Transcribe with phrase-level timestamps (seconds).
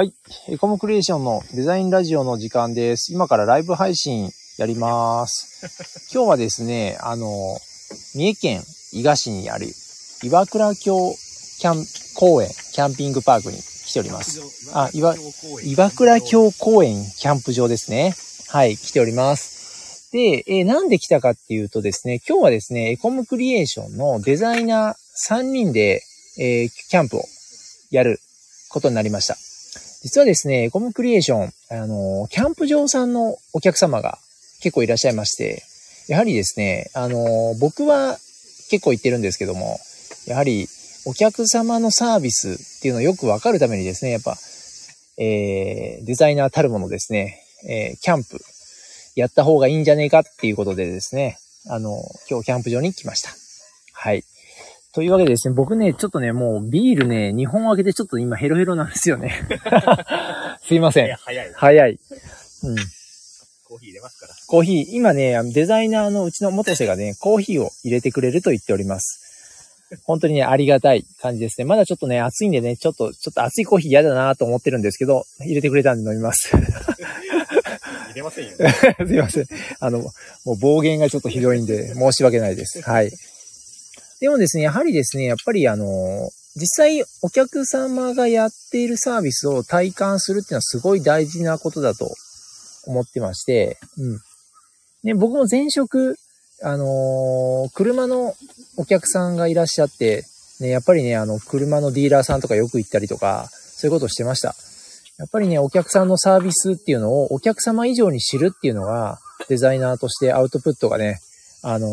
[0.00, 0.14] はい。
[0.48, 3.12] エコムクリエーションのデザインラジオの時間です。
[3.12, 5.60] 今からライブ配信やります。
[6.10, 7.60] 今日はですね、あの、
[8.14, 9.68] 三重県伊賀市にある
[10.22, 11.14] 岩倉峡
[11.58, 14.40] キャン公園キャンピングパークに来ております。
[14.72, 15.14] あ岩
[15.64, 18.16] 岩倉峡公園キャンプ場ですね。
[18.48, 20.08] はい、来ております。
[20.12, 24.96] で、えーなんで来たかっていうとですね、今日はですね、エコムクリエーションのデザイナー
[25.28, 26.02] 3人で、
[26.38, 27.24] えーキャンプを
[27.90, 28.18] やる
[28.70, 29.36] ことになりました。
[30.02, 34.18] 実はですね、エコムクリエーション、あの、キャンプ場さんのお客様が
[34.62, 35.62] 結構いらっしゃいまして、
[36.08, 38.18] やはりですね、あの、僕は
[38.70, 39.78] 結構行ってるんですけども、
[40.26, 40.68] やはり
[41.04, 44.36] お客様のサービスっていうのをよくわかるためにですね、やっぱ、
[45.18, 48.40] えー、デザイナーたるものですね、えー、キャンプ
[49.16, 53.30] やった方がいいんじゃねえかっていうことでですね、あの、今日キャンプ場に来ました。
[53.92, 54.24] はい。
[54.92, 59.32] というわけでですね、僕ね、ちょっとね、もうビールね、2本開けてちょっと今ヘロヘロなんですよね。
[60.66, 61.14] すいません。
[61.14, 61.52] 早い。
[61.54, 61.98] 早い。
[62.64, 62.76] うん。
[63.68, 64.34] コーヒー入れますから。
[64.48, 69.20] コーヒー、今ね、あのデザイナーのうちの元瀬がね、コーヒーを入れてくれると言っております。
[70.04, 71.64] 本当にね、ありがたい感じですね。
[71.64, 76.50] まだちょっとね、暑いんでね、ちょっと、ちょっと暑いコーヒー嫌だなと思ってるんですけど、入れてくれたんで飲みます。
[76.56, 78.52] 入れませんよ。
[79.06, 79.46] すいません。
[79.78, 79.98] あの、
[80.44, 82.82] もう暴言がちょっとひどいんで、申し訳ないです。
[82.82, 83.12] はい。
[84.20, 92.14] でもですね、やはりですね、やっぱりあの、実際お客様がやっているサービスを体感するっていうのはすごい大事なことだと
[92.86, 94.20] 思ってまして、うん。
[95.04, 96.16] ね、僕も前職、
[96.62, 98.34] あのー車の
[98.76, 100.24] お客さんがいらっしゃって、
[100.60, 104.54] ね、やっぱりね、あの、車のディーラーさんとかよく行ったりとか、そういうことをしてました。
[105.18, 109.18] やっぱりね、お客さんのサービスっていうのをお客様以上に知るっていうのが、
[109.48, 111.20] デザイナーとしてアウトプットがね、
[111.62, 111.86] あの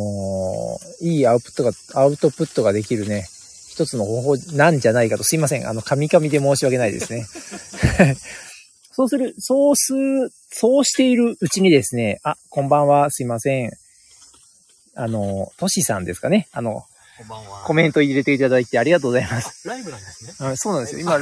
[1.01, 3.27] ーいいアウトプットが、アウトプットができるね、
[3.69, 5.67] 一つの方法なんじゃないかと、すいません。
[5.67, 7.27] あの、カミカミで申し訳ないですね。
[8.91, 9.93] そうする、そうす、
[10.49, 13.71] そうしているうちにですね、あ、こんばんは、すいません。
[14.95, 16.47] あの、トシさんですかね。
[16.51, 16.83] あの、
[17.19, 17.63] こんばんは。
[17.66, 19.67] コメント入れていただいてありがとうございます。
[19.67, 20.33] ライブなんですね。
[20.39, 21.01] あそうなんですよ。
[21.01, 21.19] 今、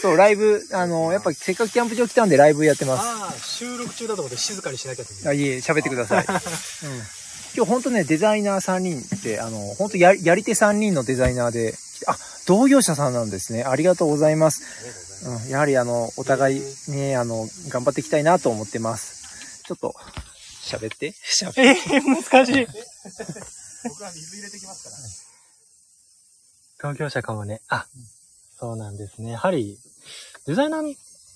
[0.00, 3.02] そう、ライブ、あの、やっぱせっかくキャンプ場来たんでライブやってます。
[3.02, 5.28] ああ、収録中だと思って静かにしなきゃって。
[5.28, 6.24] あいえ、喋ってください。
[6.28, 6.36] うん、
[7.54, 11.74] 今日本当ね、デザイナー3人って、あの、本当ややり手3人のデザイナーで、
[12.06, 13.64] あ、同業者さんなんですね。
[13.64, 15.26] ありがとうございます。
[15.28, 19.62] うん、やはりあの、お互いね、あの、頑張っていきたいなと思ってます。
[19.64, 19.94] ちょっと、
[20.62, 21.12] 喋って。
[21.12, 21.60] 喋って。
[21.62, 22.66] えー、難しい。
[23.84, 25.28] 僕は水入れてきます
[26.80, 26.92] から。
[26.92, 27.60] 同業者かもね。
[27.68, 27.86] あ、
[28.58, 29.32] そうなんですね。
[29.32, 29.78] やはり、
[30.46, 30.94] デザイナー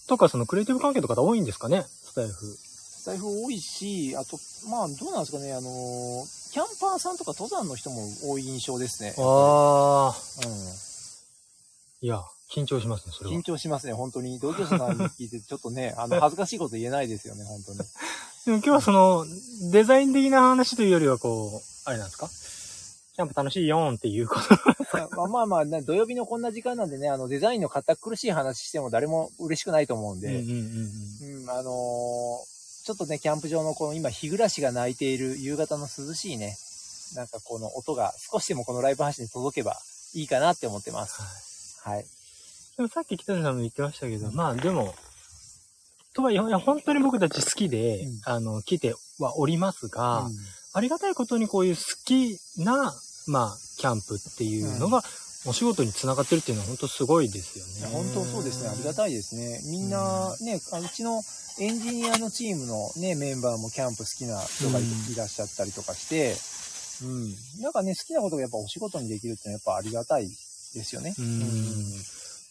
[0.08, 1.82] とかそのクリエイティブ関係の方多いんですかね？
[1.82, 2.65] スタイフ。
[3.06, 4.36] 財布多いし、あと、
[4.68, 9.14] まあ、どうなんですかね、あの、キャンパーさんとか登山の人も多い印象ですね。
[9.16, 10.52] ああ、うん。
[12.04, 13.42] いや、緊張しますね、それは緊。
[13.42, 14.40] 張しますね、本当に。
[14.40, 17.78] 同業者さんに聞いて、 ちょっとね、あの、恥ずかしいこと言えないですよね、本当に。
[17.78, 19.24] でも今日はその、
[19.70, 22.28] デザイン的な話というよりはこう、あれなんですか？
[23.14, 24.40] キャンプ楽しいよーんっていうこと。
[25.16, 30.50] まあまあまあ、な土曜日のこんな時間なんでね、あの、デザインの堅苦しい話しても誰も嬉しくないと思うんで、うんうん
[31.30, 32.55] うんうん、あのー
[32.86, 36.56] ちょっとね、キャンプ場のこの今、日暮らしが鳴いている夕方の涼しいね、
[37.16, 39.76] なんかこの音が少しでもこのライブ配信に届けば
[40.14, 41.80] いいかなって思ってます。
[41.82, 42.06] はい。
[42.76, 44.94] でもさっき北野さんも言ってましたけど、まあでも、
[46.14, 50.32] とはいえ、本当に僕たち好きで、うんあの、来てはおりますが、うん
[50.76, 52.92] ありがたいことにこういう好きな、
[53.28, 55.00] まあ、キャンプっていうのが、
[55.46, 57.94] お仕事につながってるっていうのは本当すごいですよね。
[57.94, 59.60] 本当そうですね、ありがたいですね。
[59.64, 61.22] みんなね、あうちの
[61.58, 66.36] エンジニアのチームのね、メンバーもキャンプ好きな人がい,、うんらっしゃったりとかして、
[67.02, 67.62] うん。
[67.62, 70.34] なんかね、好きなことがやっぱお仕事にできるってのはやっぱありがたいで
[70.84, 71.14] すよね。
[71.18, 71.46] うん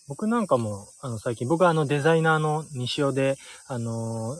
[0.07, 4.38] 僕なんかも、あの、最近、僕はあの、デザイナーの西尾で、あの、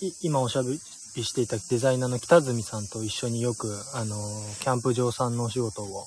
[0.00, 0.78] い今おしゃべり
[1.24, 4.16] していたデザイナーの北住さんと一緒によく、あの、
[4.60, 6.06] キャンプ場さんのお仕事を、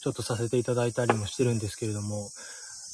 [0.00, 2.30] ちょっとさせていただいたりもしてるんですけれども、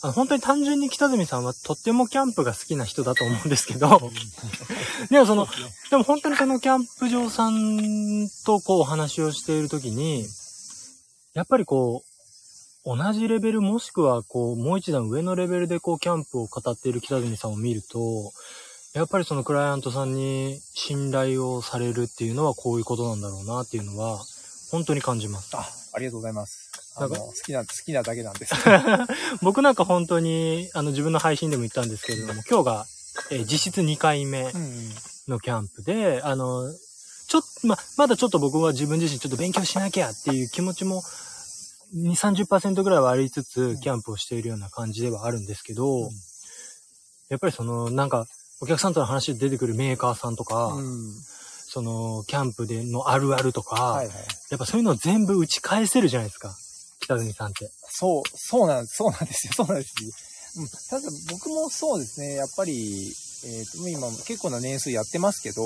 [0.02, 4.10] あの本当に単純に北住さんはとってもキャンプが好きな人だと思うんですけど、
[5.10, 5.48] でもその、
[5.90, 10.26] でも本当にそのキャンプ場さんとこうお話をしているときに、
[11.34, 12.16] やっぱりこう、
[12.96, 18.32] 同じレベルもしくはこう、もう一段上のレベルでこう、キャンプを語っている北住さんを見ると、
[18.94, 24.24] やっぱりそのクライアントさんに信頼をされるっていうのはこういうことなんだろうなっていうのは、
[24.70, 25.56] 本当に感じます。
[25.56, 26.65] あ、ありがとうございます。
[26.96, 28.54] あの、好きな、好きなだけなんです。
[29.42, 32.86] 僕なんか本当に、あの自分の配信でも言ったんですけれども、今日が、
[33.30, 34.92] えー実質2回目うん。
[35.28, 36.72] のキャンプで、あの、
[37.28, 41.02] ちょっと、ま、まだちょっと僕は自分自身ちょっと勉強しなきゃっていう気持ちも、
[41.94, 46.10] 2、30%ぐらいはありつつ、キャンプをしているような感じではあるんですけど、うん
[47.28, 48.26] やっぱりその、なんか、
[48.60, 51.12] お客さんとの話で出てくるメーカーさんとか、うん。
[51.68, 54.16] その、キャンプでのあるあるとか、はいはい。
[54.50, 56.56] やっぱそういうのを全部打ち返せるじゃないですか。
[57.06, 57.70] 北住さんって。
[57.88, 59.52] そう、そうなん、そうなんですよ。
[59.54, 60.10] そうなんですよ。
[60.58, 60.68] うん。
[60.90, 63.14] ただ僕もそうですね、やっぱり、
[63.46, 65.62] えっ、と、今結構な年数やってますけど、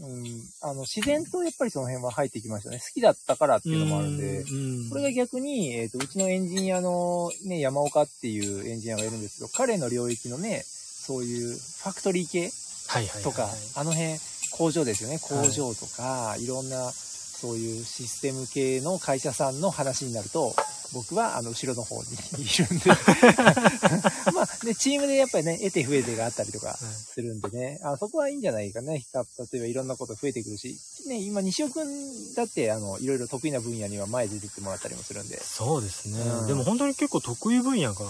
[0.00, 2.78] うん、あの、自然とやっぱりその辺は入ってきましたね。
[2.78, 12.52] 好きだったからっていうのもあるんで、うんこれが逆に、えっ、と、うちのエンジニアのね、山岡っていうエンジニアがいるんですけど、彼の領域のね、そういうファクトリー系
[12.86, 14.18] はいはいはいとか、あの辺、
[14.52, 15.18] 工場ですよね。
[15.18, 16.92] 工場とか、い、ろんな、
[17.40, 20.56] そういうシステム系の会社さんの話になると、
[20.92, 22.08] 僕はあの後ろの方に
[22.42, 22.90] いるんで。
[24.34, 29.04] まあね、チームでやっぱりね、得て増えてがあったりとかするんでね、あそこはいいんじゃないかね。
[29.12, 30.76] た例えばいろんなこと増えてくるし、
[31.06, 35.40] ね、今西尾くんだって、あの、いろいろ得意な分野には前出てってもらったりもするんで。
[35.40, 38.04] そうですね、うんでも本当に結構得意分野が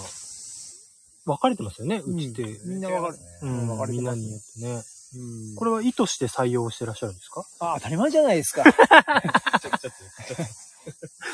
[1.25, 2.43] 分かれてますよね、うちって。
[2.65, 3.19] みんなわかる。
[3.43, 4.98] うん分かれてますねみんなによってね。
[5.15, 5.17] う
[5.53, 7.45] んこれは意図して採用してらっしゃるんですか？
[7.59, 8.63] あ、当たり前じゃないですか。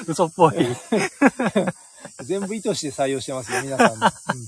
[0.08, 0.54] 嘘っぽい。
[2.24, 4.06] 全部意図して採用してますよ、皆さんも。
[4.34, 4.48] うん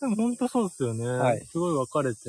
[0.00, 1.06] でも本当そうですよね。
[1.06, 2.20] はいすごい分かれて。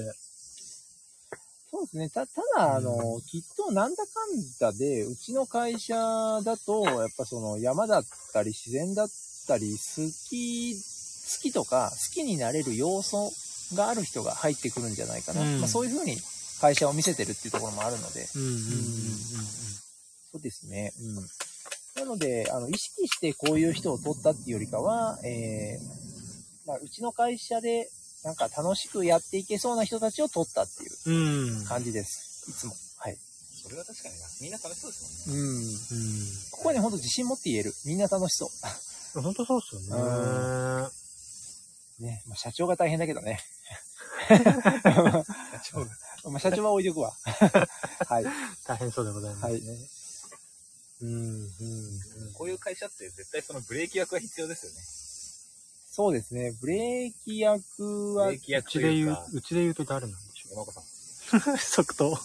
[1.72, 2.10] そうですね。
[2.10, 5.96] た、ただ、あの、きっとなんだかんだで、うちの会社
[6.44, 9.10] だと、やっぱその山だったり自然だっ
[9.48, 10.82] たり、好き、好
[11.42, 13.32] きとか、好きになれる要素
[13.76, 15.42] がある人が入ってくるんじゃないかな。
[15.42, 16.18] うんまあそういうふうに
[16.60, 18.40] 会社を見せてるっていうところもあるので、そ
[20.38, 20.94] うですね。
[21.02, 22.06] うん。
[22.06, 27.90] なので、あの、意識してこういう人を取ったっていうよりかは、えー、まあ、うちの会社で、
[28.24, 30.92] なんか楽しくやっていけそうな人たちを取ったっていう。
[31.66, 32.50] 感じです。
[32.50, 32.74] いつも。
[32.98, 33.18] はい。
[33.64, 34.26] それは確かにな。
[34.42, 35.42] みんな楽しそうですもんね。
[35.42, 35.48] うん。
[35.48, 35.76] うん
[36.52, 37.74] ここはね、ほんと自信持って言える。
[37.86, 38.50] みんな楽しそ
[39.20, 40.88] 本当そうですよね。
[42.02, 42.06] う。
[42.06, 42.24] ね。
[42.28, 43.40] まあ、社長が大変だけどね。
[44.28, 45.92] 社長が
[46.30, 47.14] まあ、社長は置いとくわ。
[48.08, 48.26] はい。
[48.66, 49.70] 大変そうでございますね。
[49.70, 50.02] はい
[51.02, 54.78] うんうんこういう会社って絶対そのブレーキ役が必要ですよね。
[55.94, 56.54] そうですね。
[56.62, 60.84] ブレーキ役はブレー、キう役とちで言ういうちで言うと誰なんでし山岡さん。
[60.84, 61.58] ょう。
[61.58, 62.18] 即答。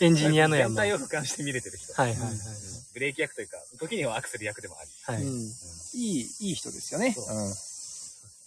[0.00, 0.68] エンジニアの山。
[0.68, 1.92] 全体はいを俯瞰して見れてる人。
[1.94, 2.18] はいはい。
[2.92, 4.90] ブレーキ役というか、時にはアクセル役でもあり。
[5.02, 5.22] はい。
[5.22, 5.40] うん。
[5.40, 5.52] い
[5.94, 7.12] い、いい人ですよね。
[7.12, 7.54] そううん。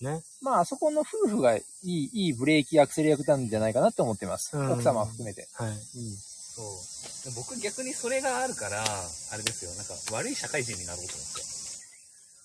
[0.04, 0.22] ね。
[0.42, 4.56] まあ、あそこの夫婦がいい、いいブレーキアクセル役なんじゃないかなと思ってます。
[4.56, 5.48] うん奥様含めて。
[5.54, 5.70] はい。
[5.70, 5.76] うん。
[5.78, 7.34] そう。
[7.36, 11.54] 僕逆にそれがあるから、あれですよ、なんか悪い社会人になろうと思って。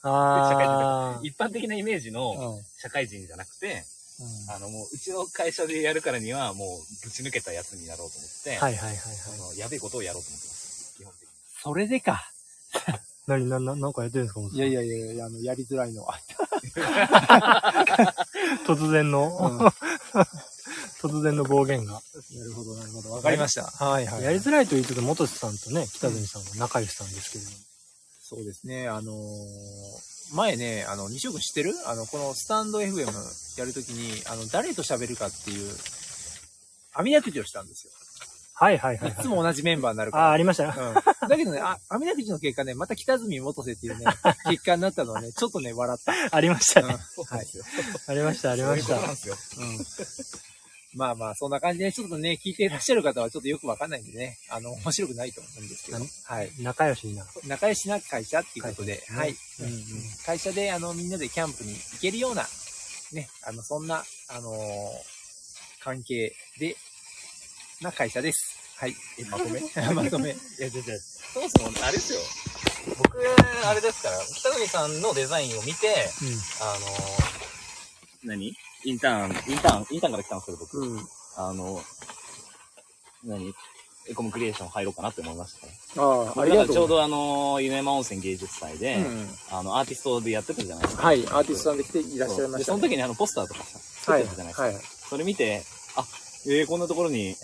[0.00, 2.14] あ一般的なイメージうん。
[2.14, 2.62] のうん。
[2.78, 3.84] 社会人じゃなくて、
[4.48, 6.68] あのもううちの会社でやるからにはもう
[7.04, 8.64] ぶち抜けたやつになろうと思って、あ。
[8.64, 9.16] はいはいはいはい。
[9.34, 10.94] あのやべえことをやろうと思ってます。
[10.96, 11.28] 基本的に。
[11.62, 12.30] それでか。
[13.28, 16.18] 何、な、な、なんかやってるんですかもういやいやいやいや、あの、やりづらいのは。
[18.66, 19.72] 突然の、うん
[21.00, 21.92] 突然の暴言が。
[21.92, 22.00] な
[22.44, 23.12] るほど、なるほど。
[23.12, 23.62] わかりました。
[23.64, 24.24] はいはい。
[24.24, 27.56] やりづらいと言ってた元瀬さんとね、北住さんは仲良しさんですけれども。
[28.20, 31.72] そうですね、あのー前ね、あの、西尾君知ってる？
[31.86, 33.06] あの、このスタンド FM
[33.58, 35.72] やるときに、あの、誰と喋るかっていう、
[36.92, 37.92] 網だくじをしたんですよ。
[38.60, 39.22] はいはいはいい、はい。
[39.22, 40.30] つも同じメンバーになるかあ、ら。
[40.32, 40.64] ありました。
[40.68, 40.94] うん。
[41.28, 44.04] だけどね、あ、網だくじの結果ね、また北住元瀬っていうね、
[44.48, 46.36] 結果になったのはね、 ちょっとね、笑った。
[46.36, 46.88] ありましたうん。
[46.88, 46.98] ね。
[47.28, 47.46] はい。
[48.08, 49.00] ありました、ありました。
[49.00, 49.36] なんですよ。
[49.58, 49.86] うん。
[50.94, 56.50] まあまあ、そんな感じで、ちょっとね、聞いていらっしゃる方はちょっとよくわかんないんでね、あの、面白くないと思うんですけど、はい。
[56.58, 57.28] 仲良しになる。
[57.46, 59.36] 仲良しな会社っていうことで、ははいい。
[59.60, 59.82] うんうん
[60.26, 62.48] 会社で、あの、みんなでキャンプに行けるような、
[63.12, 65.18] ね、あの、そんな、あのー
[65.80, 66.76] 関係で、
[67.80, 68.56] な会社です。
[68.76, 68.94] はい。
[69.18, 69.60] えまとめ？
[69.94, 70.30] まとめ。
[70.30, 70.98] いや、全然。
[71.00, 72.20] そもそも、あれですよ。
[72.96, 73.18] 僕、
[73.64, 76.08] あれですから、北国さんのデザインを見て、
[76.60, 76.86] あの
[78.24, 78.54] 何？
[78.84, 80.78] インターン、インターン、インターンから来たんですけど、僕。
[80.80, 81.08] うん。
[81.36, 81.84] あの、
[83.24, 83.54] 何？
[84.10, 85.72] エコムクリエーション入ろうかなって思いましたね。
[85.98, 86.98] ああ、ありだからちょうがとう。
[86.98, 89.38] どあの、夢山温泉芸術祭で、うん。
[89.50, 91.02] あの、アーティストでやってたじゃないですか。
[91.02, 94.62] はい、アーティストさんで来ていらっしゃいまで、した、その時にあの、ポスターとかさ、作はい、ってたじゃないですか。
[94.62, 94.76] はい。
[95.10, 95.62] それ見て、
[95.96, 96.06] あ、
[96.46, 97.36] えー、こんなところに、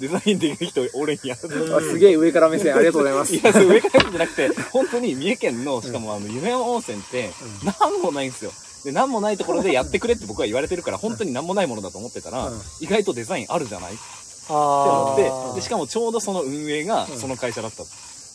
[0.00, 1.76] デザインできる人、俺にやる。
[1.76, 3.34] あすげえ上から目線ありがとうございます。
[3.34, 7.30] いや、上からじゃなくて、本当に三重県の、しかもあの、夢山温泉って、
[7.64, 8.52] なんもないんですよ。
[8.84, 13.94] で、なんもないところでやってくれって僕は言われてるから、本当になんもないものだと思ってたら、うん意外とデザインあるじゃない？
[13.94, 14.02] って
[14.50, 17.82] あ思ってー、で、しかもちょうどその運営がうんその会社だった。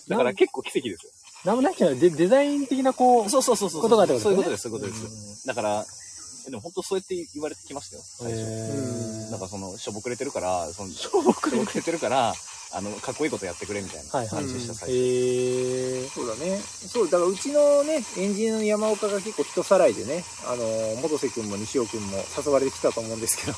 [0.09, 1.11] だから結構奇跡ですよ。
[1.45, 3.81] なんもないけど、デデザイン的なこう、そうそうそうそう。
[3.81, 5.47] ことがってことそういうですねことです、そういうことです。
[5.47, 6.02] だから、え
[6.45, 8.03] でも本当そうやって言われてきましたよ。
[8.03, 12.33] 最初なんかその、しょぼくれてるから、その、しょぼくれてるから、
[12.75, 14.95] あの、かっこいいことやってくれみたいなはいはい話でした、最初。
[14.95, 16.07] へえ。
[16.09, 16.59] そうだね。
[16.59, 20.65] そう、だからうちのね、エンジニアの山岡が結構人さらいでね、あの、
[21.01, 23.53] 元瀬くんも西尾くんも誘われてきたと思うんですけど。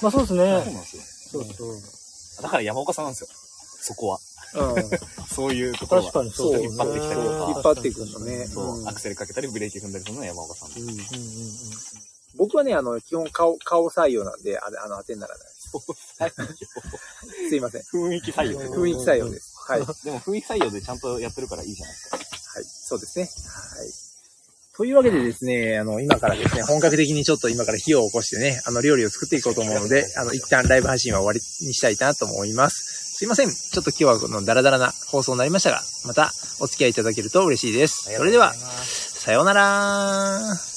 [0.00, 0.70] まあそうですそうなね。
[0.70, 1.02] んですよ。
[1.32, 2.42] そうそう。
[2.42, 3.28] だから山岡さんなんですよ。
[3.80, 4.20] そこは。
[4.54, 4.90] うん。
[5.34, 6.12] そういうところは。
[6.12, 10.70] 確かにそうそう引っ張ってきたりとか引っ張っていくのねそう、うんアクセルかけたりブレーキ踏んだりするのは山岡さん。
[10.70, 11.02] うんうんうんうん。
[12.36, 15.62] 僕はね、あの、基本顔、顔採用なんで、ああの、当てにならないです。
[17.48, 17.82] すいません。
[17.82, 18.60] 雰囲気採用。
[18.60, 19.54] 雰囲気採用です。
[19.66, 19.80] はい。
[19.80, 20.04] はい。
[20.04, 22.18] でも雰囲気採用でちゃんとやってるからいいじゃないですか。
[22.62, 23.24] そうですね。
[23.24, 23.88] はい。
[24.76, 33.18] というわけでですね、あの、今からですね、本格的にちょっと今から火を起こしてね、あの、料理を作っていこうと思うので、あの、一旦ライブ配信は終わりにしたいなと思います。
[33.18, 33.50] すいません。
[33.50, 38.10] ちょっと今日はこのダラダラな放送になりましたが、またお付き合いいただけると嬉しいです。
[38.16, 40.71] それでは、さようなら